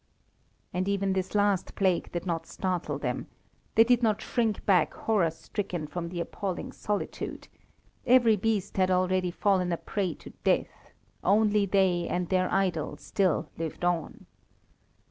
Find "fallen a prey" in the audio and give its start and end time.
9.29-10.15